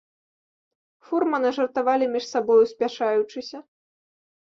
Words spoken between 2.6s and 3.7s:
спяшаючыся.